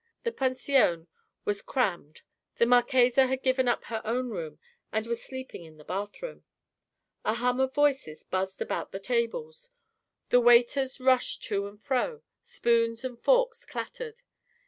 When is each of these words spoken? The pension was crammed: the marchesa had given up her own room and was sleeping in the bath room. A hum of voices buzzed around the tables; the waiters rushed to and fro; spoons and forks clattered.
The 0.23 0.31
pension 0.31 1.07
was 1.45 1.61
crammed: 1.61 2.23
the 2.55 2.65
marchesa 2.65 3.27
had 3.27 3.43
given 3.43 3.67
up 3.67 3.83
her 3.83 4.01
own 4.03 4.31
room 4.31 4.57
and 4.91 5.05
was 5.05 5.21
sleeping 5.21 5.63
in 5.63 5.77
the 5.77 5.83
bath 5.85 6.23
room. 6.23 6.43
A 7.23 7.35
hum 7.35 7.59
of 7.59 7.75
voices 7.75 8.23
buzzed 8.23 8.63
around 8.63 8.87
the 8.89 8.99
tables; 8.99 9.69
the 10.29 10.41
waiters 10.41 10.99
rushed 10.99 11.43
to 11.43 11.67
and 11.67 11.79
fro; 11.79 12.23
spoons 12.41 13.03
and 13.03 13.21
forks 13.21 13.63
clattered. 13.63 14.23